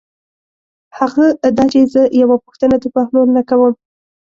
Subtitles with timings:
[0.97, 1.25] هغه
[1.57, 3.73] دا چې زه یوه پوښتنه د بهلول نه کوم.